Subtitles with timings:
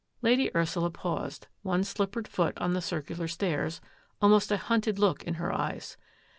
[0.23, 3.81] Lady Ursula paused, one slippered foot on the circular stairs,
[4.19, 5.95] almost a hunted look in her eyes.